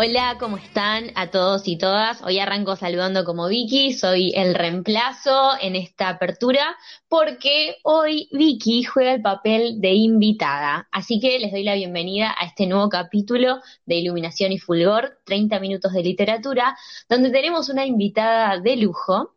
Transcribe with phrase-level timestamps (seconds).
[0.00, 2.22] Hola, ¿cómo están a todos y todas?
[2.22, 6.76] Hoy arranco saludando como Vicky, soy el reemplazo en esta apertura
[7.08, 10.86] porque hoy Vicky juega el papel de invitada.
[10.92, 15.58] Así que les doy la bienvenida a este nuevo capítulo de Iluminación y Fulgor, 30
[15.58, 19.34] minutos de literatura, donde tenemos una invitada de lujo.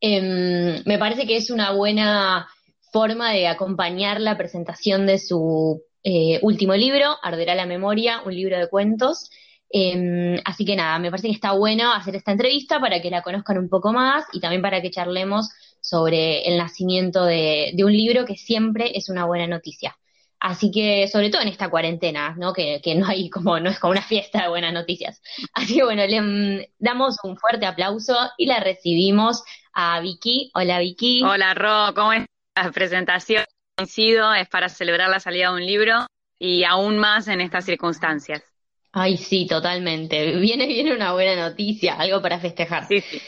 [0.00, 2.46] Em, me parece que es una buena
[2.92, 8.56] forma de acompañar la presentación de su eh, último libro, Arderá la Memoria, un libro
[8.56, 9.28] de cuentos.
[9.74, 13.22] Em, así que nada, me parece que está bueno hacer esta entrevista para que la
[13.22, 15.48] conozcan un poco más y también para que charlemos
[15.80, 19.96] sobre el nacimiento de, un libro que siempre es una buena noticia.
[20.38, 22.52] Así que, sobre todo en esta cuarentena, ¿no?
[22.52, 25.22] Que, no hay como, no es como una fiesta de buenas noticias.
[25.54, 29.42] Así que bueno, le mm, damos un fuerte aplauso y la recibimos
[29.72, 30.50] a Vicky.
[30.54, 31.22] Hola Vicky.
[31.24, 32.26] Hola Ro, ¿cómo es?
[32.54, 33.44] La presentación
[33.78, 36.06] es para celebrar la salida de un libro
[36.38, 38.51] y aún más en estas circunstancias.
[38.92, 40.36] Ay, sí, totalmente.
[40.36, 42.86] Viene, viene una buena noticia, algo para festejar.
[42.86, 43.20] Sí, sí.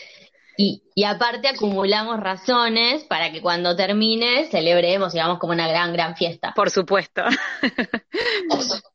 [0.57, 6.15] Y, y aparte acumulamos razones para que cuando termine celebremos, digamos, como una gran, gran
[6.17, 6.53] fiesta.
[6.55, 7.23] Por supuesto.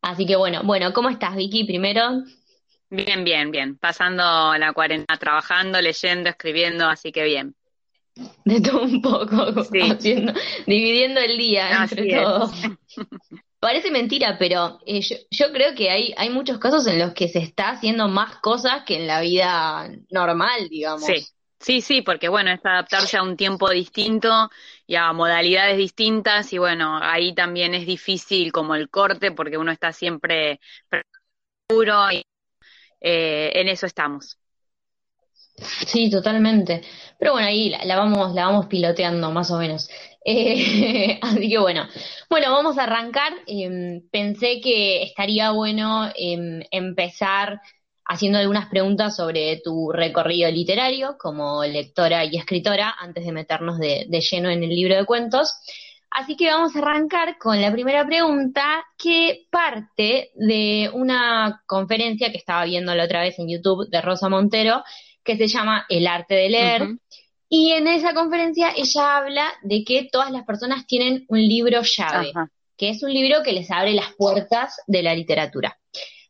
[0.00, 1.64] Así que bueno, bueno, ¿cómo estás, Vicky?
[1.64, 2.22] Primero.
[2.88, 3.76] Bien, bien, bien.
[3.76, 7.54] Pasando la cuarentena, trabajando, leyendo, escribiendo, así que bien.
[8.44, 9.80] De todo un poco, sí.
[9.90, 10.32] haciendo,
[10.66, 12.52] dividiendo el día entre todos.
[13.60, 17.40] Parece mentira, pero eh, yo, creo que hay, hay muchos casos en los que se
[17.40, 21.04] está haciendo más cosas que en la vida normal, digamos.
[21.04, 21.26] Sí,
[21.58, 24.48] sí, sí, porque bueno, es adaptarse a un tiempo distinto
[24.86, 29.72] y a modalidades distintas y bueno, ahí también es difícil como el corte porque uno
[29.72, 30.60] está siempre
[31.68, 32.24] seguro y
[33.00, 34.38] eh, en eso estamos.
[35.86, 36.82] Sí, totalmente.
[37.18, 39.90] Pero bueno, ahí la, vamos, la vamos piloteando más o menos.
[40.24, 41.86] Eh, así que bueno,
[42.28, 43.32] bueno, vamos a arrancar.
[43.46, 47.60] Em, pensé que estaría bueno em, empezar
[48.04, 54.06] haciendo algunas preguntas sobre tu recorrido literario como lectora y escritora antes de meternos de,
[54.08, 55.54] de lleno en el libro de cuentos.
[56.10, 62.38] Así que vamos a arrancar con la primera pregunta que parte de una conferencia que
[62.38, 64.82] estaba viendo la otra vez en YouTube de Rosa Montero,
[65.22, 66.88] que se llama El arte de leer.
[67.48, 72.32] Y en esa conferencia ella habla de que todas las personas tienen un libro llave,
[72.76, 75.78] que es un libro que les abre las puertas de la literatura.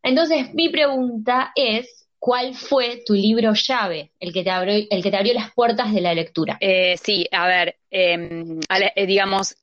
[0.03, 5.11] Entonces, mi pregunta es, ¿cuál fue tu libro llave, el que te abrió, el que
[5.11, 6.57] te abrió las puertas de la lectura?
[6.61, 8.61] Eh, sí, a ver, em,
[8.95, 9.57] eh, digamos,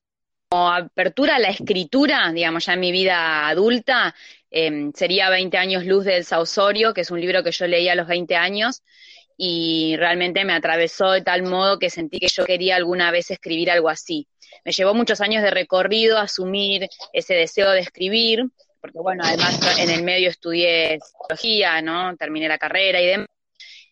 [0.49, 4.13] como apertura a la escritura, digamos, ya en mi vida adulta,
[4.51, 7.95] em, sería 20 años luz del Sausorio, que es un libro que yo leí a
[7.95, 8.83] los 20 años,
[9.37, 13.69] y realmente me atravesó de tal modo que sentí que yo quería alguna vez escribir
[13.69, 14.27] algo así.
[14.63, 18.45] Me llevó muchos años de recorrido asumir ese deseo de escribir,
[18.79, 22.15] porque bueno, además en el medio estudié psicología, ¿no?
[22.15, 23.27] Terminé la carrera y demás.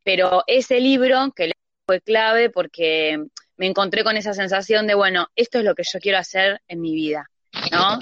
[0.04, 1.52] Pero ese libro que
[1.86, 3.18] fue clave porque
[3.58, 6.82] me encontré con esa sensación de, bueno, esto es lo que yo quiero hacer en
[6.82, 7.30] mi vida,
[7.72, 8.00] ¿no?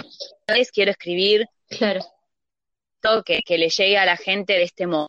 [0.47, 2.02] Entonces quiero escribir claro.
[3.02, 5.08] todo que, que le llegue a la gente de este modo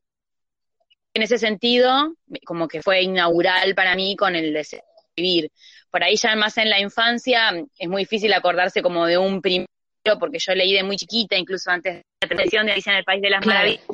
[1.15, 2.15] en ese sentido,
[2.45, 5.51] como que fue inaugural para mí con el de escribir.
[5.91, 9.67] Por ahí ya más en la infancia es muy difícil acordarse como de un primero,
[10.19, 13.05] porque yo leí de muy chiquita, incluso antes de la televisión de Alicia en el
[13.05, 13.85] País de las Maravillas,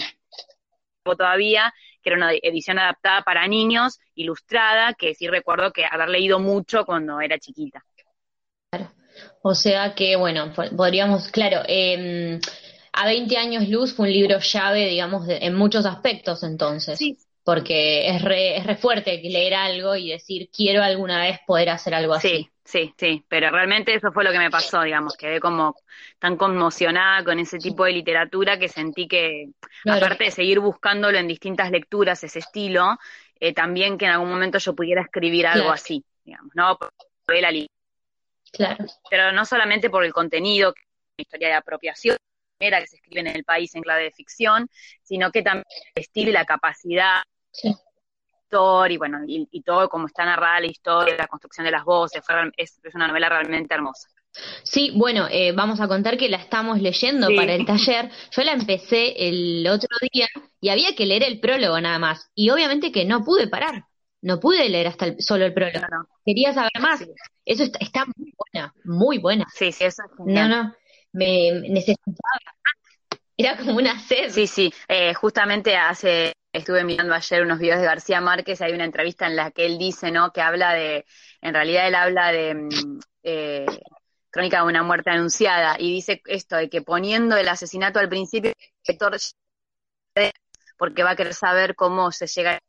[1.05, 6.39] todavía, que era una edición adaptada para niños, ilustrada, que sí recuerdo que haber leído
[6.39, 7.83] mucho cuando era chiquita.
[9.43, 12.39] O sea que, bueno, podríamos, claro, eh,
[12.93, 16.99] a 20 años luz fue un libro llave, digamos, en muchos aspectos entonces.
[16.99, 17.17] Sí.
[17.45, 21.95] Porque es re, es re fuerte leer algo y decir, quiero alguna vez poder hacer
[21.95, 22.29] algo así.
[22.29, 25.75] Sí, sí, sí, pero realmente eso fue lo que me pasó, digamos, quedé como
[26.19, 29.49] tan conmocionada con ese tipo de literatura que sentí que,
[29.87, 32.99] aparte de seguir buscándolo en distintas lecturas, ese estilo,
[33.41, 36.79] eh, también que en algún momento yo pudiera escribir algo así, digamos, ¿no?
[37.29, 37.51] La
[38.53, 38.85] Claro.
[39.11, 42.17] Pero no solamente por el contenido, una historia de apropiación,
[42.59, 44.69] que se escribe en el país en clave de ficción,
[45.03, 45.65] sino que también
[45.95, 47.23] el estilo y la capacidad
[48.89, 52.23] y bueno, y, todo como está narrada la historia, la construcción de las voces,
[52.57, 54.09] es, una novela realmente hermosa.
[54.63, 58.11] Sí, bueno, eh, vamos a contar que la estamos leyendo para el taller.
[58.31, 60.29] Yo la empecé el otro día
[60.61, 62.31] y había que leer el prólogo nada más.
[62.35, 63.85] Y obviamente que no pude parar.
[64.21, 65.87] No pude leer hasta solo el prólogo.
[66.25, 67.07] Quería saber más.
[67.45, 69.47] Eso está, muy buena, muy buena.
[69.55, 70.75] Sí, sí, eso es No, no,
[71.13, 72.39] me necesitaba.
[73.37, 74.31] Era como una sed.
[74.31, 74.73] Sí, sí.
[74.89, 79.37] Eh, justamente hace, estuve mirando ayer unos videos de García Márquez, hay una entrevista en
[79.37, 80.33] la que él dice, ¿no?
[80.33, 81.07] Que habla de,
[81.41, 83.67] en realidad él habla de mm, eh,
[84.31, 88.53] Crónica de una muerte anunciada y dice esto de que poniendo el asesinato al principio,
[90.77, 92.61] porque va a querer saber cómo se llega al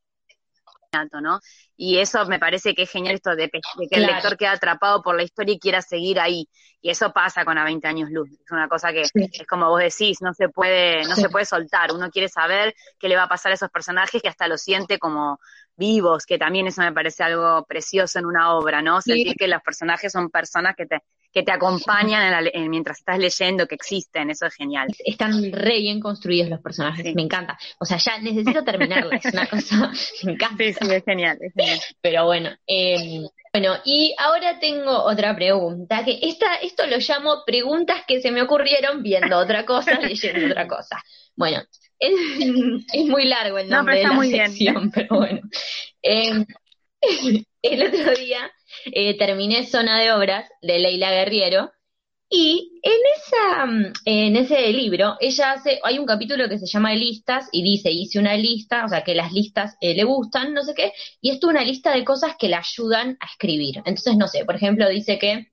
[0.91, 1.39] asesinato, ¿no?
[1.81, 3.61] Y eso me parece que es genial esto de, que
[3.91, 6.49] el lector queda atrapado por la historia y quiera seguir ahí.
[6.81, 8.29] Y eso pasa con A 20 años luz.
[8.31, 11.93] Es una cosa que es como vos decís, no se puede, no se puede soltar.
[11.93, 14.99] Uno quiere saber qué le va a pasar a esos personajes que hasta lo siente
[14.99, 15.39] como
[15.77, 19.01] vivos, que también eso me parece algo precioso en una obra, ¿no?
[19.01, 20.97] Sentir que los personajes son personas que te,
[21.31, 24.87] que te acompañan mientras estás leyendo, que existen, eso es genial.
[25.05, 27.57] Están re bien construidos los personajes, me encanta.
[27.79, 29.91] O sea, ya necesito terminarla, es una cosa,
[30.23, 30.63] me encanta.
[30.63, 31.68] Sí, sí, es genial, es genial.
[32.01, 33.21] Pero bueno, eh,
[33.51, 38.41] bueno, y ahora tengo otra pregunta, que esta, esto lo llamo preguntas que se me
[38.41, 41.01] ocurrieron viendo otra cosa, leyendo otra cosa.
[41.35, 41.63] Bueno,
[41.97, 42.13] es,
[43.07, 45.41] muy largo el nombre de la sección, pero bueno.
[46.01, 46.45] Eh,
[47.61, 48.51] el otro día
[48.85, 51.71] eh, terminé Zona de Obras de Leila Guerriero
[52.29, 57.49] y en esa en ese libro ella hace hay un capítulo que se llama listas
[57.51, 60.75] y dice hice una lista o sea que las listas eh, le gustan no sé
[60.75, 64.27] qué y esto es una lista de cosas que le ayudan a escribir entonces no
[64.27, 65.47] sé por ejemplo dice que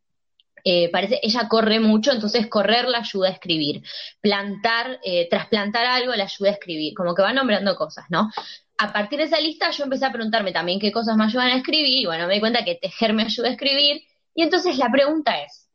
[0.69, 3.83] eh, parece, ella corre mucho, entonces correr la ayuda a escribir.
[4.21, 8.33] Plantar, eh, trasplantar algo la ayuda a escribir, como que va nombrando cosas, ¿no?
[8.77, 11.57] A partir de esa lista yo empecé a preguntarme también qué cosas me ayudan a
[11.59, 14.03] escribir, y bueno, me di cuenta que tejer me ayuda a escribir,
[14.35, 15.66] y entonces la pregunta es,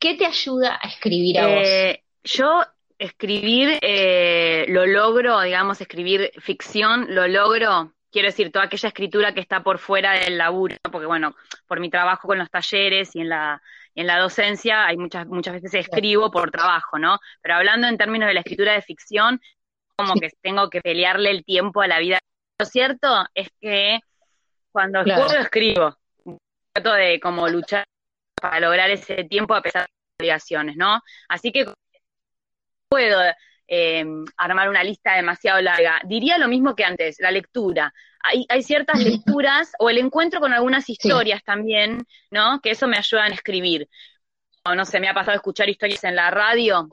[0.00, 1.68] ¿qué te ayuda a escribir a vos?
[1.68, 2.64] Eh, yo
[2.98, 9.40] escribir eh, lo logro, digamos, escribir ficción, lo logro quiero decir, toda aquella escritura que
[9.40, 11.34] está por fuera del laburo, porque bueno,
[11.66, 13.62] por mi trabajo con los talleres y en la
[13.94, 17.18] en la docencia hay muchas, muchas veces escribo por trabajo, ¿no?
[17.42, 19.40] Pero hablando en términos de la escritura de ficción,
[19.96, 22.18] como que tengo que pelearle el tiempo a la vida.
[22.58, 23.98] Lo cierto es que
[24.70, 25.96] cuando escribo, escribo.
[26.72, 27.84] Trato de como luchar
[28.40, 31.00] para lograr ese tiempo a pesar de las obligaciones, ¿no?
[31.28, 31.66] Así que
[32.88, 33.20] puedo
[33.68, 34.04] eh,
[34.36, 36.00] armar una lista demasiado larga.
[36.04, 37.92] Diría lo mismo que antes, la lectura
[38.22, 42.60] hay, hay ciertas lecturas o el encuentro con algunas historias también, ¿no?
[42.60, 43.88] Que eso me ayuda a escribir.
[44.64, 46.88] O no sé, me ha pasado escuchar historias en la radio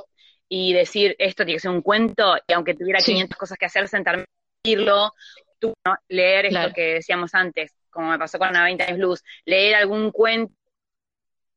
[0.47, 3.87] y decir, esto tiene que ser un cuento, y aunque tuviera 500 cosas que hacer,
[3.89, 4.25] sentarme a
[4.63, 5.13] decirlo,
[5.59, 5.73] tú,
[6.07, 10.11] leer esto que decíamos antes, como me pasó con la 20 años luz, leer algún
[10.11, 10.53] cuento,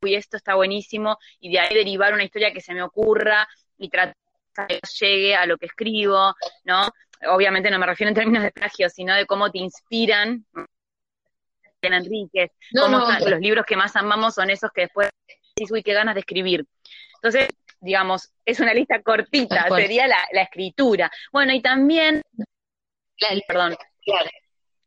[0.03, 3.47] y esto está buenísimo, y de ahí derivar una historia que se me ocurra
[3.79, 4.17] y tratar
[4.69, 6.89] que llegue a lo que escribo, ¿no?
[7.29, 10.45] obviamente no me refiero en términos de plagio, sino de cómo te inspiran.
[11.83, 15.09] En Enríquez, los libros que más amamos son esos que después
[15.55, 16.67] decís, uy, qué ganas de escribir.
[17.15, 17.49] Entonces,
[17.81, 21.11] digamos, es una lista cortita, sería la, escritura.
[21.33, 22.23] Bueno, y también,
[23.47, 23.77] perdón,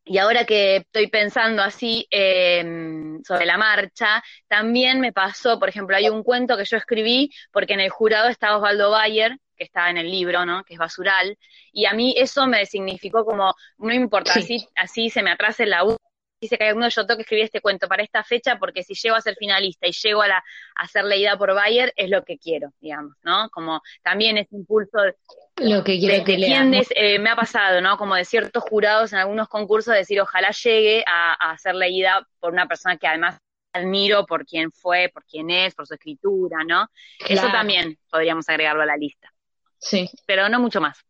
[0.05, 5.95] y ahora que estoy pensando así em, sobre la marcha, también me pasó, por ejemplo,
[5.95, 9.89] hay un cuento que yo escribí porque en el jurado estaba Osvaldo Bayer, que está
[9.89, 10.63] en el libro, ¿no?
[10.63, 11.37] Que es basural.
[11.71, 15.85] Y a mí eso me significó como, no importa, así, así se me atrase la
[15.85, 15.95] U,
[16.43, 19.15] dice que uno yo tengo que escribir este cuento para esta fecha porque si llego
[19.15, 20.43] a ser finalista y llego a, la,
[20.75, 23.49] a ser leída por Bayer es lo que quiero, digamos, ¿no?
[23.49, 24.99] Como también ese impulso
[25.57, 26.35] lo que quiero que
[26.95, 27.97] eh, me ha pasado, ¿no?
[27.97, 32.67] Como de ciertos jurados en algunos concursos decir ojalá llegue a, ser leída por una
[32.67, 33.37] persona que además
[33.71, 36.87] admiro por quién fue, por quién es, por su escritura, ¿no?
[37.27, 39.31] Eso también podríamos agregarlo a la lista.
[39.79, 40.09] Sí.
[40.25, 41.03] Pero no mucho más.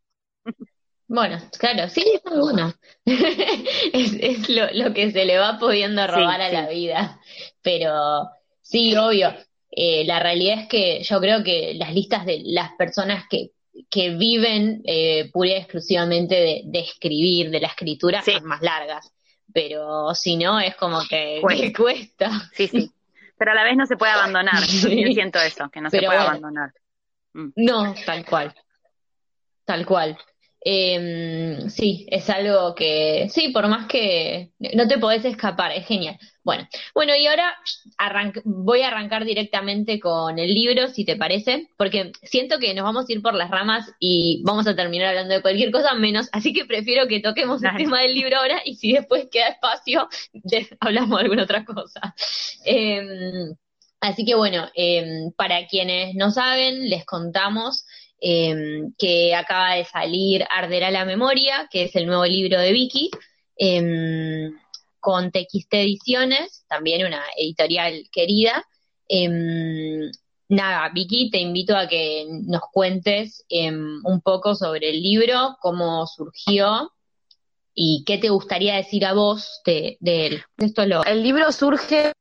[1.06, 2.72] Bueno, claro, sí, es muy bueno.
[3.04, 7.20] es, es lo, lo, que se le va pudiendo robar a la vida.
[7.62, 8.30] Pero
[8.62, 9.34] sí, obvio.
[9.70, 13.50] Eh, la realidad es que yo creo que las listas de las personas que,
[13.90, 19.12] que viven eh, pura y exclusivamente de, de, escribir, de la escritura, son más largas.
[19.52, 21.42] Pero si no, es como que
[21.76, 22.30] cuesta.
[22.54, 22.90] Sí, sí.
[23.36, 24.62] Pero a la vez no se puede abandonar.
[24.66, 26.72] Yo siento eso, que no se puede abandonar.
[27.32, 27.50] Mm.
[27.56, 28.54] No, tal cual.
[29.64, 30.16] Tal cual.
[30.66, 36.18] Eh, sí, es algo que, sí, por más que no te podés escapar, es genial.
[36.42, 37.54] Bueno, bueno, y ahora
[38.44, 43.06] voy a arrancar directamente con el libro, si te parece, porque siento que nos vamos
[43.08, 46.52] a ir por las ramas y vamos a terminar hablando de cualquier cosa menos, así
[46.54, 50.08] que prefiero que toquemos el tema del libro ahora y si después queda espacio,
[50.80, 52.14] hablamos de alguna otra cosa.
[52.64, 53.54] Eh,
[54.04, 57.86] Así que bueno, em, para quienes no saben, les contamos
[58.26, 63.10] em, que acaba de salir Arderá la Memoria, que es el nuevo libro de Vicky,
[63.58, 64.50] em,
[64.98, 68.64] con TXT Ediciones, también una editorial querida.
[70.48, 76.90] nada, Vicky, te invito a que nos cuentes un poco sobre el libro, cómo surgió
[77.74, 80.42] y qué te gustaría decir a vos de, él.
[80.56, 80.82] Esto.
[80.82, 82.12] El libro surge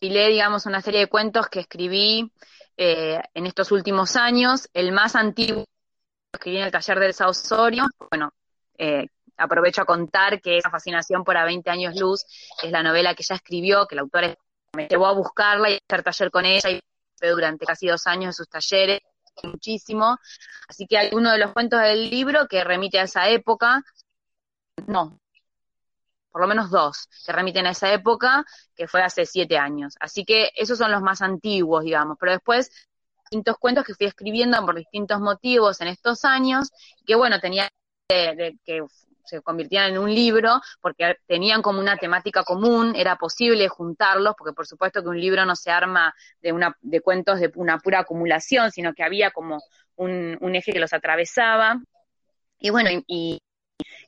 [0.00, 2.32] lee, digamos, una serie de cuentos que escribí
[2.76, 4.68] eh, en estos últimos años.
[4.72, 7.86] El más antiguo que escribí en el taller del Sausorio.
[8.10, 8.32] Bueno,
[8.76, 12.24] eh, aprovecho a contar que esa fascinación por A 20 años luz
[12.62, 14.34] es la novela que ella escribió, que la autora
[14.74, 16.80] me llevó a buscarla y a hacer taller con ella y
[17.20, 19.00] durante casi dos años de sus talleres
[19.42, 20.18] muchísimo.
[20.68, 23.82] Así que hay uno de los cuentos del libro que remite a esa época.
[24.86, 25.20] No,
[26.38, 28.44] por lo menos dos, que remiten a esa época,
[28.76, 29.96] que fue hace siete años.
[29.98, 32.16] Así que esos son los más antiguos, digamos.
[32.20, 32.70] Pero después,
[33.24, 36.70] distintos cuentos que fui escribiendo por distintos motivos en estos años,
[37.04, 37.68] que bueno, tenía
[38.08, 38.84] que
[39.24, 44.54] se convirtieran en un libro, porque tenían como una temática común, era posible juntarlos, porque
[44.54, 47.98] por supuesto que un libro no se arma de, una, de cuentos de una pura
[47.98, 49.60] acumulación, sino que había como
[49.96, 51.82] un, eje que los atravesaba.
[52.60, 52.90] Y bueno,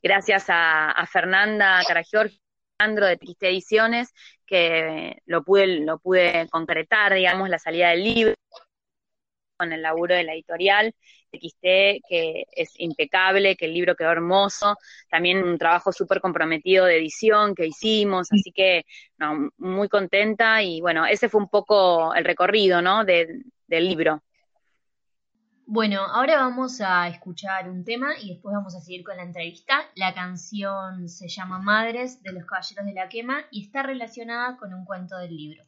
[0.03, 2.31] gracias a, Fernanda Caragior,
[2.79, 4.13] Andro de Triste Ediciones,
[4.47, 8.35] que lo pude, lo pude concretar, digamos, la salida del libro
[9.57, 10.95] con el laburo de la editorial,
[11.33, 14.77] XT, que es impecable, que el libro quedó hermoso,
[15.11, 18.85] también un trabajo súper comprometido de edición que hicimos, así que
[19.59, 23.05] muy contenta y bueno, ese fue un poco el recorrido, ¿no?
[23.05, 24.23] del libro.
[25.73, 29.83] Bueno, ahora vamos a escuchar un tema y después vamos a seguir con la entrevista.
[29.95, 34.75] La canción se llama Madres de los Caballeros de la Quema y está relacionada con
[34.75, 35.63] un cuento del libro.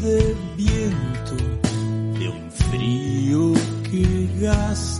[0.00, 1.36] De viento,
[2.18, 3.52] de un frío
[3.88, 4.99] que gasta,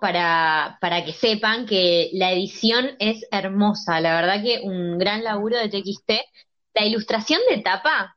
[0.00, 5.58] Para, para que sepan que la edición es hermosa, la verdad que un gran laburo
[5.58, 6.12] de TXT.
[6.74, 8.16] La ilustración de tapa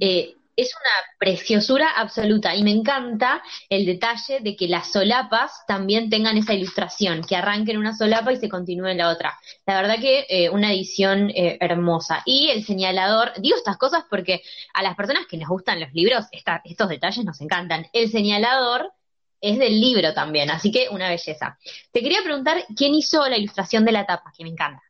[0.00, 6.10] eh, es una preciosura absoluta y me encanta el detalle de que las solapas también
[6.10, 9.38] tengan esa ilustración, que arranquen una solapa y se continúe en la otra.
[9.66, 12.22] La verdad que eh, una edición eh, hermosa.
[12.26, 14.42] Y el señalador, digo estas cosas porque
[14.74, 16.24] a las personas que nos gustan los libros,
[16.64, 17.86] estos detalles nos encantan.
[17.92, 18.92] El señalador
[19.40, 21.58] es del libro también, así que una belleza.
[21.92, 24.82] Te quería preguntar quién hizo la ilustración de la tapa, que me encanta.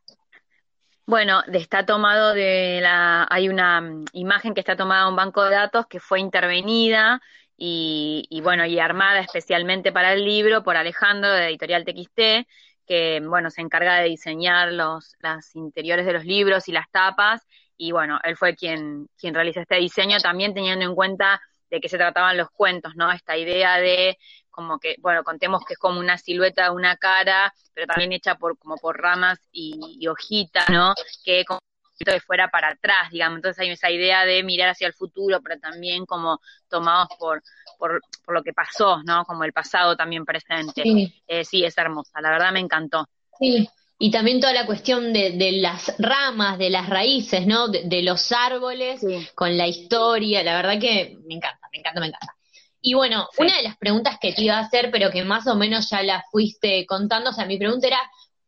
[1.05, 5.43] Bueno, está tomado de la, hay una mm, imagen que está tomada de un banco
[5.43, 7.19] de datos que fue intervenida
[7.57, 12.47] y, y, bueno, y armada especialmente para el libro por Alejandro de Editorial TXT,
[12.85, 17.45] que bueno, se encarga de diseñar los, las interiores de los libros y las tapas,
[17.75, 21.89] y bueno, él fue quien, quien realizó este diseño, también teniendo en cuenta de qué
[21.89, 23.11] se trataban los cuentos, ¿no?
[23.11, 24.17] Esta idea de
[24.49, 28.35] como que, bueno, contemos que es como una silueta de una cara, pero también hecha
[28.35, 30.93] por como por ramas y, hojitas, ¿no?
[31.23, 31.59] Que como
[31.99, 33.37] de fuera para atrás, digamos.
[33.37, 37.43] Entonces hay esa idea de mirar hacia el futuro, pero también como tomados por,
[37.77, 39.25] por, por lo que pasó, ¿no?
[39.25, 40.83] Como el pasado también presente.
[40.83, 41.23] Sí.
[41.27, 43.05] Eh, sí, es hermosa, la verdad me encantó.
[43.37, 43.69] Sí,
[44.01, 47.67] y también toda la cuestión de, de las ramas, de las raíces, ¿no?
[47.67, 49.27] De, de los árboles, sí.
[49.35, 52.35] con la historia, la verdad que me encanta, me encanta, me encanta.
[52.81, 53.43] Y bueno, sí.
[53.43, 56.01] una de las preguntas que te iba a hacer, pero que más o menos ya
[56.01, 57.99] la fuiste contando, o sea, mi pregunta era,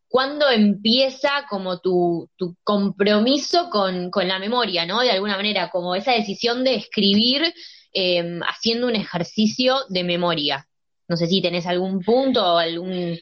[0.08, 5.02] ¿cuándo empieza como tu, tu compromiso con, con, la memoria, ¿no?
[5.02, 7.54] De alguna manera, como esa decisión de escribir
[7.94, 10.66] eh, haciendo un ejercicio de memoria.
[11.10, 13.20] No sé si tenés algún punto o algún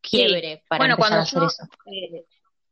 [0.00, 0.62] quiebre sí.
[0.68, 1.64] para bueno, empezar cuando a hacer yo, eso.
[1.86, 2.24] Eh,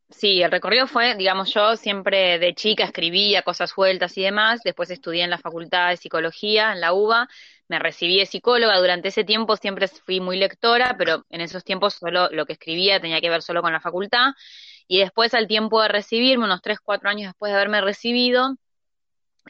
[0.08, 4.88] Sí, el recorrido fue, digamos, yo siempre de chica escribía cosas sueltas y demás, después
[4.90, 7.28] estudié en la Facultad de Psicología, en la UBA,
[7.68, 11.94] me recibí de psicóloga, durante ese tiempo siempre fui muy lectora, pero en esos tiempos
[11.94, 14.34] solo lo que escribía tenía que ver solo con la facultad,
[14.86, 18.56] y después al tiempo de recibirme, unos tres, cuatro años después de haberme recibido,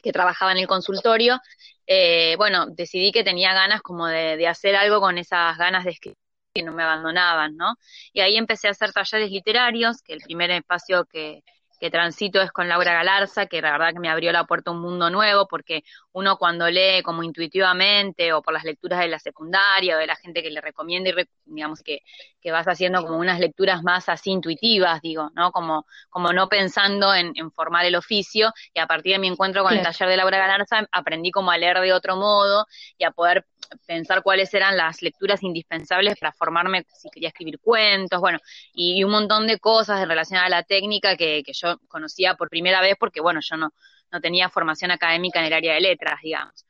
[0.03, 1.39] que trabajaba en el consultorio,
[1.87, 5.91] eh, bueno, decidí que tenía ganas como de, de hacer algo con esas ganas de
[5.91, 6.26] escribir
[6.57, 7.77] que no me abandonaban, ¿no?
[8.13, 11.43] Y ahí empecé a hacer talleres literarios, que el primer espacio que,
[11.79, 14.75] que transito es con Laura Galarza, que la verdad que me abrió la puerta a
[14.75, 19.19] un mundo nuevo, porque uno cuando lee como intuitivamente o por las lecturas de la
[19.19, 22.01] secundaria o de la gente que le recomienda y re, digamos que,
[22.41, 25.53] que vas haciendo como unas lecturas más así intuitivas, digo, ¿no?
[25.53, 29.63] Como, como no pensando en, en formar el oficio y a partir de mi encuentro
[29.63, 32.67] con el taller de Laura Galarza aprendí como a leer de otro modo
[32.97, 33.47] y a poder
[33.87, 38.39] pensar cuáles eran las lecturas indispensables para formarme si quería escribir cuentos, bueno,
[38.73, 42.35] y, y un montón de cosas en relación a la técnica que, que yo conocía
[42.35, 43.73] por primera vez porque, bueno, yo no,
[44.11, 46.67] no tenía formación académica en el área de letras, digamos.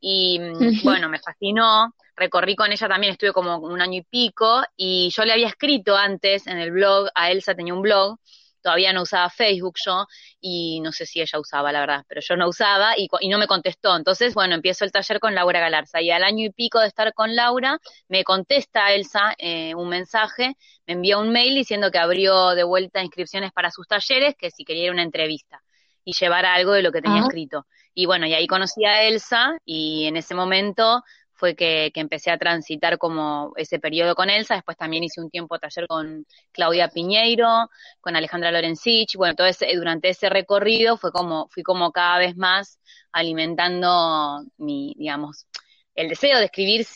[0.00, 0.40] Y
[0.82, 5.24] bueno, me fascinó, recorrí con ella también, estuve como un año y pico, y yo
[5.24, 8.18] le había escrito antes en el blog, a Elsa tenía un blog,
[8.62, 10.06] todavía no usaba Facebook yo,
[10.40, 13.38] y no sé si ella usaba, la verdad, pero yo no usaba y, y, no
[13.38, 13.96] me contestó.
[13.96, 17.12] Entonces, bueno, empiezo el taller con Laura Galarza y al año y pico de estar
[17.14, 22.50] con Laura, me contesta Elsa eh, un mensaje, me envía un mail diciendo que abrió
[22.50, 25.62] de vuelta inscripciones para sus talleres, que si quería ir una entrevista
[26.04, 27.66] y llevar algo de lo que tenía escrito.
[27.94, 31.02] Y bueno, y ahí conocí a Elsa y en ese momento
[31.40, 35.30] fue que, que, empecé a transitar como ese periodo con Elsa, después también hice un
[35.30, 37.70] tiempo taller con Claudia Piñeiro,
[38.02, 42.78] con Alejandra Lorenzich, bueno, todo durante ese recorrido fue como, fui como cada vez más
[43.10, 45.46] alimentando mi, digamos,
[45.94, 46.86] el deseo de escribir,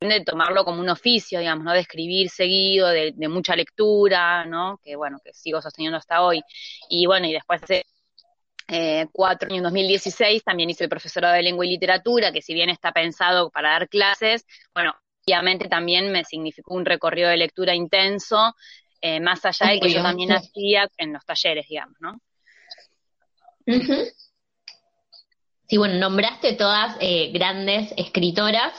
[0.00, 1.72] de tomarlo como un oficio, digamos, ¿no?
[1.72, 4.80] De escribir seguido, de, de mucha lectura, ¿no?
[4.82, 6.42] Que bueno, que sigo sosteniendo hasta hoy.
[6.88, 7.60] Y bueno, y después
[8.68, 12.52] eh, cuatro años, en 2016, también hice el profesorado de lengua y literatura, que si
[12.54, 14.94] bien está pensado para dar clases, bueno,
[15.26, 18.54] obviamente también me significó un recorrido de lectura intenso,
[19.00, 22.20] eh, más allá del que yo también hacía en los talleres, digamos, ¿no?
[23.66, 24.12] Uh -huh.
[25.68, 28.72] Sí, bueno, nombraste todas eh, grandes escritoras.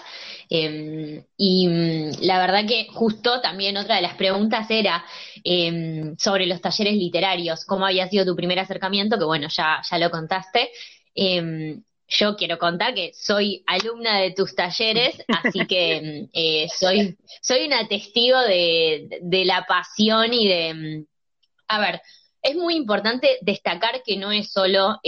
[0.50, 5.06] Eh, y mm, la verdad que justo también otra de las preguntas era
[5.44, 9.98] eh, sobre los talleres literarios, cómo había sido tu primer acercamiento, que bueno, ya, ya
[10.00, 10.70] lo contaste.
[11.14, 17.68] Eh, yo quiero contar que soy alumna de tus talleres, así que eh, soy, soy
[17.68, 21.06] una testigo de, de la pasión y de...
[21.68, 22.02] A ver,
[22.42, 25.00] es muy importante destacar que no es solo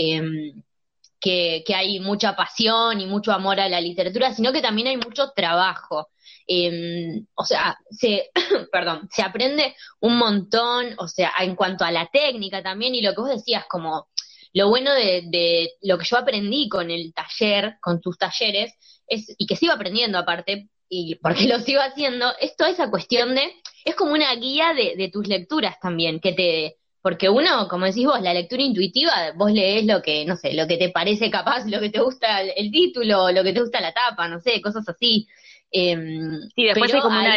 [1.22, 4.96] que, que, hay mucha pasión y mucho amor a la literatura, sino que también hay
[4.96, 6.10] mucho trabajo.
[6.48, 8.30] Eh, o sea, se,
[8.72, 13.14] perdón, se aprende un montón, o sea, en cuanto a la técnica también, y lo
[13.14, 14.08] que vos decías, como
[14.52, 18.74] lo bueno de, de lo que yo aprendí con el taller, con tus talleres,
[19.06, 23.36] es, y que sigo aprendiendo aparte, y porque lo sigo haciendo, es toda esa cuestión
[23.36, 23.52] de,
[23.84, 28.20] es como una guía de tus lecturas también, que te, porque uno, como decís vos,
[28.20, 31.80] la lectura intuitiva, vos lees lo que, no sé, lo que te parece capaz, lo
[31.80, 34.88] que te gusta el, el título, lo que te gusta la tapa, no sé, cosas
[34.88, 35.26] así.
[35.70, 37.36] Em, Sí, después hay como una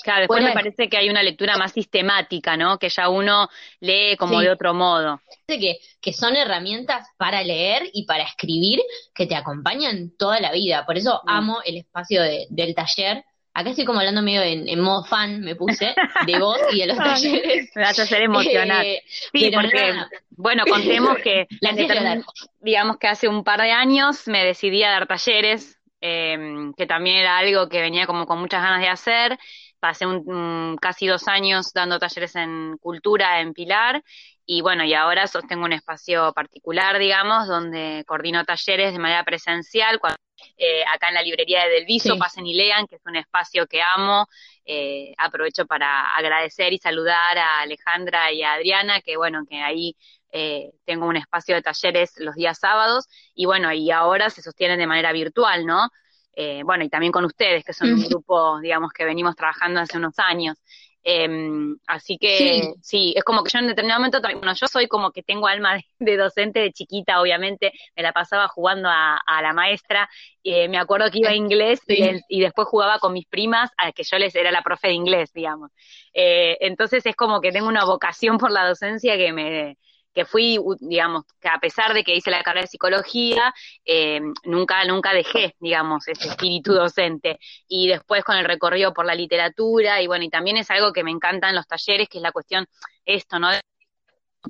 [0.00, 2.78] Claro, después me parece que hay una lectura más sistemática, ¿no?
[2.78, 3.48] Que ya uno
[3.80, 4.44] lee como Sí.
[4.46, 5.20] de otro modo.
[5.48, 8.80] que, que son herramientas para leer y para escribir
[9.14, 10.86] que te acompañan toda la vida.
[10.86, 11.28] Por eso Mm.
[11.30, 13.24] amo el espacio de- del taller.
[13.58, 15.94] Acá estoy como hablando medio en, en modo fan, me puse,
[16.26, 17.70] de vos y de los Ay, talleres.
[17.74, 18.84] Me vas a hacer emocionar.
[18.84, 19.92] Eh, Sí, porque,
[20.30, 22.24] bueno, contemos que, La determin-
[22.60, 27.16] digamos que hace un par de años me decidí a dar talleres, eh, que también
[27.16, 29.38] era algo que venía como con muchas ganas de hacer.
[29.80, 34.02] Pasé un, casi dos años dando talleres en cultura en Pilar
[34.46, 39.98] y bueno, y ahora sostengo un espacio particular, digamos, donde coordino talleres de manera presencial.
[40.00, 40.16] Cuando,
[40.56, 42.18] eh, acá en la librería de Delviso, Sí.
[42.18, 44.26] pasen y lean, que es un espacio que amo.
[44.64, 49.96] Eh, aprovecho para agradecer y saludar a Alejandra y a Adriana, que bueno, que ahí
[50.30, 54.78] eh, tengo un espacio de talleres los días sábados y bueno, y ahora se sostienen
[54.78, 55.88] de manera virtual, ¿no?
[56.34, 59.96] Eh, bueno, y también con ustedes, que son un grupo, digamos, que venimos trabajando hace
[59.96, 60.56] unos años.
[61.04, 62.74] Em, así que Sí.
[62.82, 63.14] sí.
[63.16, 65.84] es como que yo en determinado momento, bueno, yo soy como que tengo alma de,
[66.00, 70.08] de docente de chiquita, obviamente, me la pasaba jugando a, a la maestra,
[70.44, 72.20] eh, me acuerdo que iba a inglés y, Sí.
[72.28, 75.32] y después jugaba con mis primas, a que yo les era la profe de inglés,
[75.32, 75.70] digamos.
[76.12, 79.76] Eh, entonces es como que tengo una vocación por la docencia que me
[80.14, 84.84] que fui, digamos, que a pesar de que hice la carrera de psicología, eh, nunca,
[84.84, 87.38] nunca dejé, digamos, ese espíritu docente.
[87.68, 91.04] Y después con el recorrido por la literatura, y bueno, y también es algo que
[91.04, 92.66] me encanta en los talleres, que es la cuestión,
[93.04, 93.48] esto, ¿no?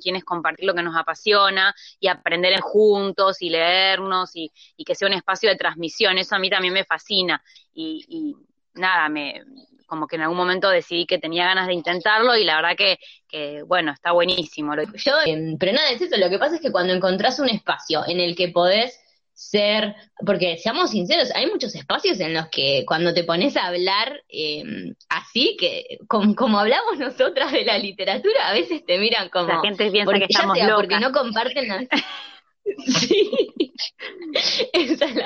[0.01, 4.95] Quienes compartir lo que nos apasiona y aprender en juntos y leernos y, y que
[4.95, 6.17] sea un espacio de transmisión.
[6.17, 7.43] Eso a mí también me fascina.
[7.73, 8.35] Y, y
[8.79, 9.43] nada, me
[9.89, 12.99] como que en algún momento decidí que tenía ganas de intentarlo y la verdad que,
[13.27, 14.73] que bueno, está buenísimo.
[14.75, 16.15] Yo, eh, pero nada, es eso.
[16.17, 18.99] Lo que pasa es que cuando encontrás un espacio en el que podés
[19.33, 24.21] ser, porque seamos sinceros, hay muchos espacios en los que cuando te pones a hablar
[24.27, 24.63] eh,
[25.07, 29.47] así, que como, como hablamos nosotras de la literatura, a veces te miran como...
[29.47, 30.81] La gente piensa porque, que ya estamos sea locas.
[30.81, 31.87] porque no comparten la...
[32.85, 33.31] sí,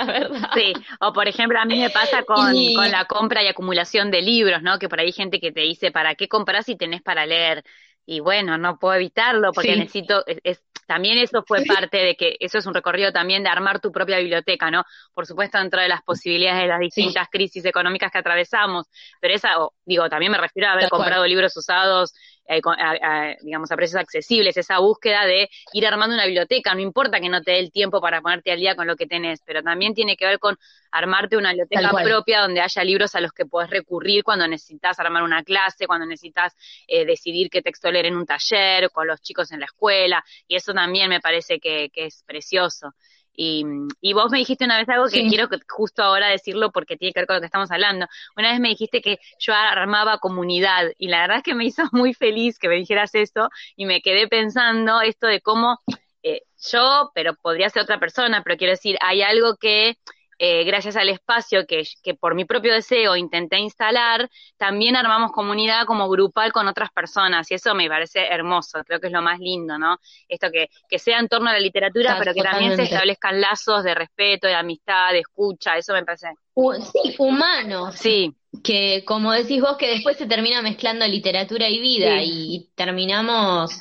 [0.05, 0.49] la verdad.
[0.53, 4.11] Sí, o por ejemplo, a mí me pasa con, Y- con la compra y acumulación
[4.11, 4.77] de libros, ¿no?
[4.79, 7.63] Que por ahí hay gente que te dice, ¿para qué compras si tenés para leer?
[8.05, 9.77] Y bueno, no puedo evitarlo porque Sí.
[9.77, 13.49] necesito, es, es- también eso fue parte de que, eso es un recorrido también de
[13.49, 14.83] armar tu propia biblioteca, ¿no?
[15.13, 18.87] Por supuesto, dentro de las posibilidades de las distintas crisis económicas que atravesamos,
[19.19, 21.01] pero esa, o, digo, también me refiero a haber Tal cual.
[21.01, 22.13] comprado libros usados,
[22.45, 26.73] eh, con- a- a- digamos, a precios accesibles, esa búsqueda de ir armando una biblioteca,
[26.75, 29.07] no importa que no te dé el tiempo para ponerte al día con lo que
[29.07, 30.57] tenés, pero también tiene que ver con
[30.91, 35.23] armarte una biblioteca propia donde haya libros a los que podés recurrir cuando necesitas armar
[35.23, 36.53] una clase, cuando necesitas
[36.87, 40.55] eh, decidir qué texto leer en un taller, con los chicos en la escuela, y
[40.57, 42.93] eso también me parece que, que es precioso.
[43.35, 43.65] Y,
[43.99, 45.27] y vos me dijiste una vez algo que Sí.
[45.27, 48.05] quiero que- justo ahora decirlo porque tiene que ver con lo que estamos hablando.
[48.37, 51.83] Una vez me dijiste que yo armaba comunidad y la verdad es que me hizo
[51.93, 55.79] muy feliz que me dijeras eso y me quedé pensando esto de cómo
[56.21, 59.97] eh, yo, pero podría ser otra persona, pero quiero decir, hay algo que
[60.45, 65.85] eh, gracias al espacio que, que por mi propio deseo intenté instalar, también armamos comunidad
[65.85, 69.39] como grupal con otras personas y eso me parece hermoso, creo que es lo más
[69.39, 69.97] lindo, ¿no?
[70.27, 73.39] Esto que, que sea en torno a la literatura, Tal- pero que también se establezcan
[73.39, 76.27] lazos de respeto, de amistad, de escucha, eso me parece.
[76.55, 77.95] U- sí, humanos.
[77.95, 82.25] Sí, que como decís vos que después se termina mezclando literatura y vida Sí.
[82.31, 83.71] y terminamos,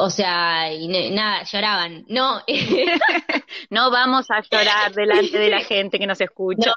[0.00, 2.04] o sea, y nada, lloraban.
[2.08, 2.40] No,
[3.70, 6.72] no vamos a llorar delante de la gente que nos escucha.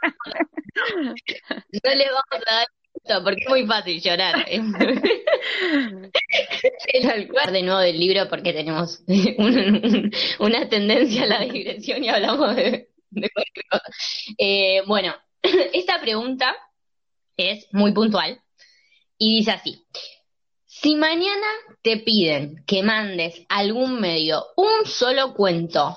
[0.94, 4.46] no le vamos a dar gusto porque es muy fácil llorar.
[7.04, 7.54] Tal cual.
[7.54, 12.56] De nuevo del libro porque tenemos un- un- una tendencia a la digresión y hablamos
[12.56, 13.84] de, de cualquier cosa.
[14.38, 15.16] Eh, bueno,
[15.74, 16.56] esta pregunta
[17.38, 18.42] es muy puntual
[19.18, 19.86] y dice así.
[20.82, 21.46] Si mañana
[21.84, 25.96] te piden que mandes a algún medio un solo cuento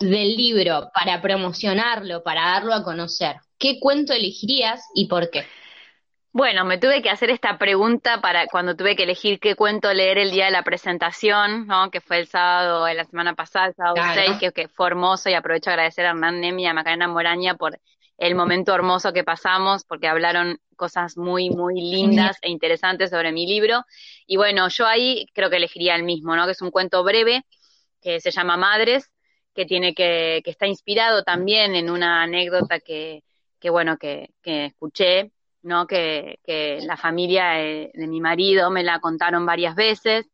[0.00, 5.44] del libro para promocionarlo, para darlo a conocer, ¿qué cuento elegirías y por qué?
[6.32, 10.16] Bueno, me tuve que hacer esta pregunta para cuando tuve que elegir qué cuento leer
[10.16, 11.90] el día de la presentación, ¿no?
[11.90, 14.14] Que fue el sábado de la semana pasada, el sábado Claro.
[14.14, 17.06] 6, que, que fue hermoso y aprovecho a agradecer a Hernán Nemi y a Macarena
[17.06, 17.78] Moraña por
[18.22, 23.48] el momento hermoso que pasamos, porque hablaron cosas muy, muy lindas e interesantes sobre mi
[23.48, 23.84] libro.
[24.28, 26.46] Y bueno, yo ahí creo que elegiría el mismo, ¿no?
[26.46, 27.44] Que es un cuento breve
[28.00, 29.10] que se llama Madres,
[29.54, 33.24] que tiene que, que está inspirado también en una anécdota que,
[33.58, 35.32] que bueno, que, que escuché
[35.62, 35.88] ¿no?
[35.88, 40.26] Que, que la familia de, de, mi marido me la contaron varias veces.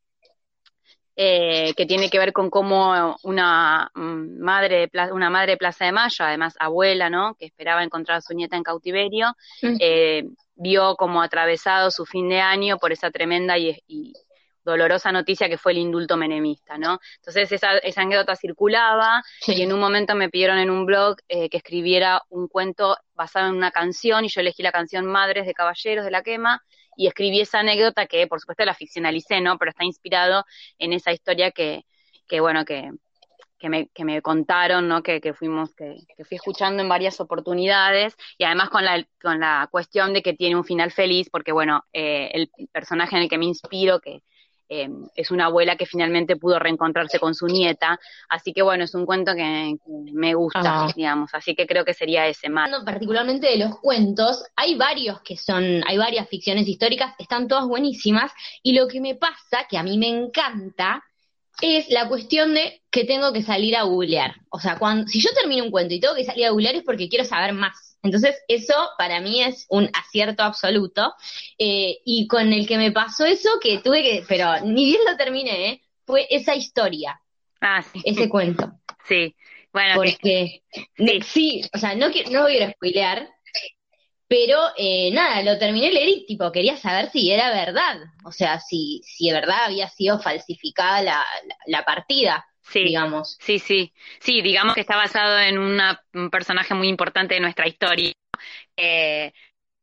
[1.20, 5.84] Eh, que tiene que ver con cómo una madre, de Pla- una madre de Plaza
[5.84, 7.34] de Mayo, además abuela, ¿no?
[7.34, 9.76] Que esperaba encontrar a su nieta en cautiverio, Mm.
[9.80, 14.12] eh, vio como atravesado su fin de año por esa tremenda y, y
[14.64, 17.00] dolorosa noticia que fue el indulto menemista, ¿no?
[17.16, 21.48] Entonces esa, esa anécdota circulaba y en un momento me pidieron en un blog eh,
[21.48, 25.54] que escribiera un cuento basado en una canción y yo elegí la canción Madres de
[25.54, 26.62] Caballeros de la Quema
[26.98, 29.56] y escribí esa anécdota que por supuesto la ficcionalicé, ¿no?
[29.56, 30.44] Pero está inspirado
[30.78, 31.86] en esa historia que,
[32.26, 32.90] que bueno, que,
[33.58, 35.02] que me, que me contaron, ¿no?
[35.04, 39.38] Que, que fuimos, que, que fui escuchando en varias oportunidades y además con la, con
[39.38, 43.28] la cuestión de que tiene un final feliz, porque bueno, eh, el personaje en el
[43.28, 44.22] que me inspiro, que
[44.68, 48.94] eh, es una abuela que finalmente pudo reencontrarse con su nieta, así que bueno, es
[48.94, 50.92] un cuento que, que me gusta, Ah.
[50.94, 52.66] digamos, así que creo que sería ese más.
[52.66, 57.66] Hablando particularmente de los cuentos, hay varios que son, hay varias ficciones históricas, están todas
[57.66, 61.02] buenísimas, y lo que me pasa, que a mí me encanta,
[61.60, 64.34] es la cuestión de que tengo que salir a googlear.
[64.50, 66.84] O sea, cuando, si yo termino un cuento y tengo que salir a googlear es
[66.84, 67.87] porque quiero saber más.
[68.02, 71.14] Entonces, eso para mí es un acierto absoluto.
[71.58, 75.16] Eh, y con el que me pasó eso, que tuve que, pero ni bien lo
[75.16, 75.82] terminé, ¿eh?
[76.06, 77.20] fue esa historia,
[77.60, 78.72] Ah, sí, ese cuento.
[79.06, 79.34] sí.
[79.72, 80.62] Bueno, que-
[80.96, 82.12] Porque, sí, o sea, no, no
[82.46, 83.28] quiero spoilear,
[84.26, 88.60] pero eh, nada, lo terminé leer y tipo, quería saber si era verdad, o sea,
[88.60, 91.12] si, si de verdad había sido falsificada la,
[91.46, 92.84] la, la partida, sí.
[92.84, 93.36] digamos.
[93.40, 97.66] Sí, sí, sí, digamos que está basado en una- un personaje muy importante de nuestra
[97.66, 98.12] historia.
[98.76, 99.32] Eh,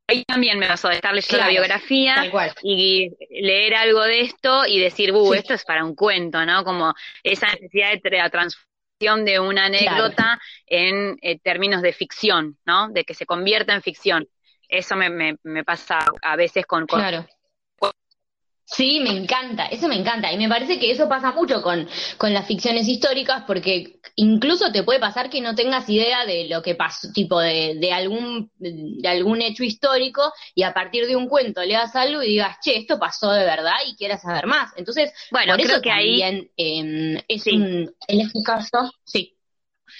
[0.08, 4.80] ahí también me pasó de estar leyendo la biografía y leer algo de esto y
[4.80, 5.40] decir, uh, Sí.
[5.40, 6.64] esto es para un cuento, ¿no?
[6.64, 6.94] Como
[7.24, 12.90] esa necesidad de tra- transformación de una anécdota en eh, términos de ficción, ¿no?
[12.90, 14.28] De que se convierta en ficción.
[14.70, 17.28] Eso me, me, me pasa a veces con, con- Claro.
[18.68, 20.32] Sí, me encanta, eso me encanta.
[20.34, 24.82] Y me parece que eso pasa mucho con, con las ficciones históricas, porque incluso te
[24.84, 29.08] puede pasar que no tengas idea de lo que pasó, tipo de, de algún, de
[29.08, 32.98] algún hecho histórico, y a partir de un cuento leas algo y digas, che, esto
[32.98, 34.72] pasó de verdad y quieras saber más.
[34.78, 37.52] Entonces, Bueno, por creo eso que ahí también eh, es Sí.
[37.58, 39.35] un, en este caso, sí,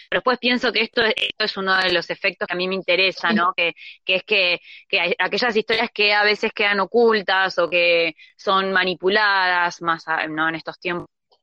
[0.10, 2.76] Pero después pienso que esto, esto es uno de los efectos que a mí me
[2.76, 3.54] interesa, ¿no?
[3.56, 8.16] Que, que es que, que hay aquellas historias que a veces quedan ocultas o que
[8.38, 10.50] son manipuladas, más a- ¿no?
[10.50, 11.36] en estos tiempos de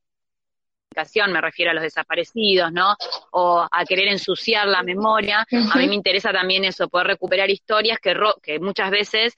[0.95, 2.95] comunicación, me refiero a los desaparecidos, ¿no?
[3.31, 5.45] O a querer ensuciar la memoria.
[5.71, 9.35] A mí me interesa también eso, poder recuperar historias que, ro- que muchas veces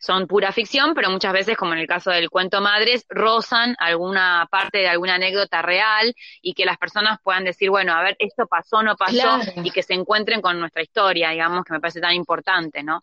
[0.00, 4.48] son pura ficción, pero muchas veces, como en el caso del cuento Madres, rozan alguna
[4.50, 8.46] parte de alguna anécdota real y que las personas puedan decir, bueno, a ver, esto
[8.46, 9.42] pasó, no pasó, Claro.
[9.62, 13.00] y que se encuentren con nuestra historia, digamos, que me parece tan importante, ¿no?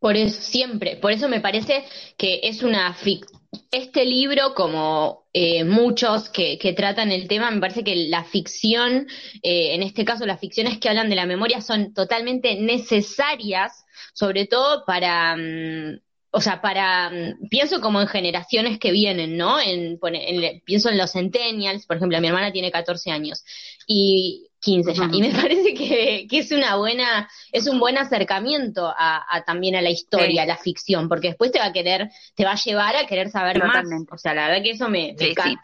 [0.00, 1.84] Por eso, siempre, por eso me parece
[2.16, 3.26] que es una fic
[3.70, 9.06] este libro, como eh, muchos que, que tratan el tema, me parece que la ficción,
[9.42, 14.46] eh, en este caso las ficciones que hablan de la memoria, son totalmente necesarias, sobre
[14.46, 15.98] todo para, mm,
[16.30, 19.58] o sea, para, mm, pienso como en generaciones que vienen, ¿no?
[19.60, 23.44] En, en- pienso en los centennials, por ejemplo, mi hermana tiene 14 años
[23.86, 28.86] y 15 ya, y me parece que, que es una buena, es un buen acercamiento
[28.88, 30.42] a, a también a la historia, Sí.
[30.42, 33.30] a la ficción, porque después te va a querer, te va a llevar a querer
[33.30, 33.86] saber más.
[34.10, 35.62] O sea, la verdad que eso me, me Sí, sí.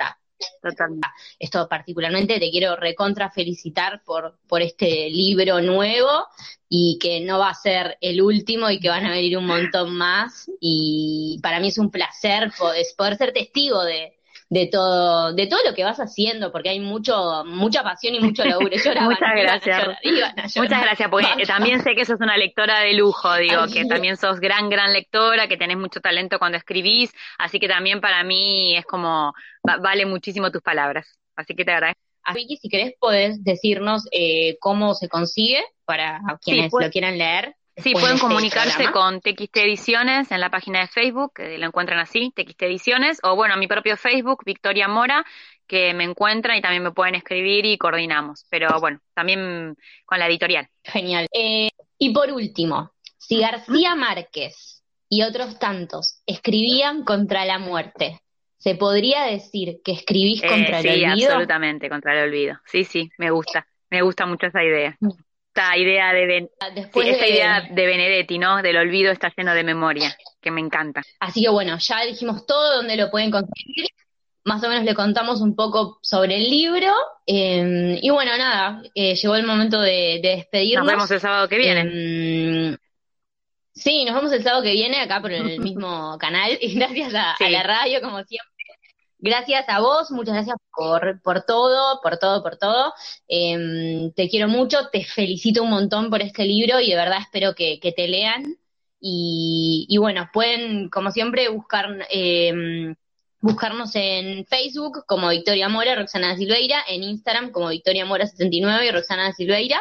[0.60, 1.08] Totalmente.
[1.38, 6.26] Esto particularmente te quiero recontra felicitar por, por este libro nuevo
[6.68, 9.94] y que no va a ser el último y que van a venir un montón
[9.94, 10.50] más.
[10.60, 14.18] Y para mí es un placer poder, poder ser testigo de,
[14.54, 18.44] de todo, de todo lo que vas haciendo, porque hay mucho, mucha pasión y mucho
[18.44, 18.76] laburo.
[18.76, 19.78] Lloraban, Muchas gracias.
[20.04, 20.32] llorar.
[20.56, 23.88] Muchas gracias, porque también sé que sos una lectora de lujo, digo, Ay, que sí.
[23.88, 28.22] también sos gran, gran lectora, que tenés mucho talento cuando escribís, así que también para
[28.22, 29.34] mí es como,
[29.68, 32.00] va- vale muchísimo tus palabras, así que te agradezco.
[32.22, 37.18] A Vicky, si querés, podés decirnos eh, cómo se consigue para quienes pues- lo quieran
[37.18, 37.54] leer.
[37.76, 41.66] Sí, pueden de este comunicarse con TXT Ediciones en la página de Facebook, que lo
[41.66, 45.24] encuentran así, TXT Ediciones, o bueno, mi propio Facebook, Victoria Mora,
[45.66, 50.26] que me encuentran y también me pueden escribir y coordinamos, pero bueno, también con la
[50.28, 50.68] editorial.
[50.84, 51.26] Genial.
[51.32, 58.20] Eh, y por último, si García Márquez y otros tantos escribían contra la muerte,
[58.58, 61.30] ¿se podría decir que escribís Eh, contra sí, el olvido?
[61.30, 62.58] absolutamente, contra el olvido.
[62.66, 64.96] Sí, sí, me gusta, me gusta mucho esa idea.
[65.56, 68.60] Esta idea de, Ben- sí, Después esta de- idea de Benedetti, ¿no?
[68.60, 71.00] Del olvido está lleno de memoria, que me encanta.
[71.20, 73.86] Así que bueno, ya dijimos todo donde lo pueden conseguir.
[74.46, 76.92] Más o menos le contamos un poco sobre el libro.
[77.26, 80.84] eh, y bueno, nada, eh, llegó el momento de, de despedirnos.
[80.84, 81.80] Nos vemos el sábado que viene.
[81.82, 82.76] Em,
[83.72, 87.36] sí, nos vemos el sábado que viene acá por el mismo canal y gracias a,
[87.38, 87.44] Sí.
[87.44, 88.52] a la radio, como siempre,
[89.24, 92.92] Gracias a vos, muchas gracias por, por todo, por todo, por todo.
[93.26, 97.54] Em, te quiero mucho, te felicito un montón por este libro y de verdad espero
[97.54, 98.58] que, que te lean.
[99.00, 102.94] Y, y, bueno, pueden, como siempre, buscar, eh,
[103.40, 108.90] buscarnos en Facebook como Victoria Mora, Roxana Silveira, en Instagram como Victoria Mora 79 y
[108.90, 109.80] Roxana Silveira.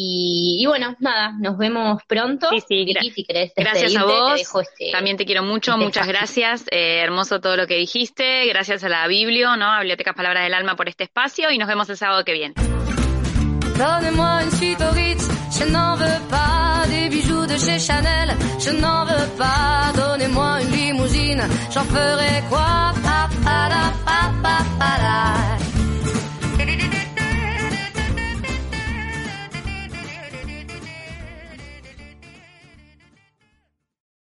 [0.00, 2.48] Y, y, bueno, nada, nos vemos pronto.
[2.50, 4.34] Sí, sí, Vicky, si querés gracias a vos.
[4.36, 6.12] Te este, También te quiero mucho, este muchas espacio.
[6.20, 6.64] gracias.
[6.70, 8.46] Eh, hermoso todo lo que dijiste.
[8.46, 9.66] Gracias a la Biblio, ¿no?
[9.66, 12.54] A Bibliotecas Palabras del Alma por este espacio y nos vemos el sábado que viene.
[13.76, 18.70] Donnez-moi une suite au Ritz, je n'en veux pas des bijoux de chez Chanel, je
[18.70, 19.92] n'en veux pas.
[19.96, 25.67] Donnez-moi une limousine, j'en ferai quoi pa, pa, la, pa, pa, pa, la.